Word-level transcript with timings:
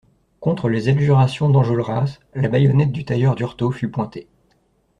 Contre 0.39 0.67
les 0.67 0.89
adjurations 0.89 1.47
d'Enjolras 1.47 2.17
la 2.33 2.47
baïonnette 2.49 2.91
du 2.91 3.05
tailleur 3.05 3.35
Durtot 3.35 3.69
fut 3.69 3.91
pointée. 3.91 4.27